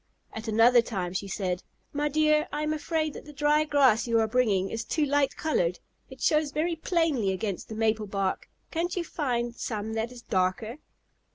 [0.33, 1.61] At another time she said:
[1.93, 5.35] "My dear, I am afraid that the dry grass you are bringing is too light
[5.37, 5.77] colored.
[6.09, 8.49] It shows very plainly against the maple bark.
[8.71, 10.79] Can't you find some that is darker?"